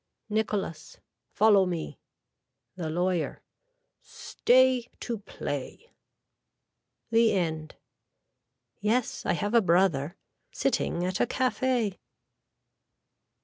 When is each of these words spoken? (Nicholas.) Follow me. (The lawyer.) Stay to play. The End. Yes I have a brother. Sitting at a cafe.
(Nicholas.) 0.29 0.97
Follow 1.31 1.67
me. 1.67 1.99
(The 2.75 2.89
lawyer.) 2.89 3.43
Stay 4.01 4.87
to 5.01 5.19
play. 5.19 5.93
The 7.11 7.33
End. 7.33 7.75
Yes 8.79 9.27
I 9.27 9.33
have 9.33 9.53
a 9.53 9.61
brother. 9.61 10.17
Sitting 10.51 11.05
at 11.05 11.19
a 11.19 11.27
cafe. 11.27 11.99